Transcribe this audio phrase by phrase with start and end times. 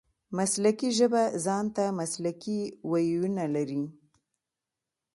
[0.37, 2.59] مسلکي ژبه ځان ته مسلکي
[2.91, 3.83] وییونه لري.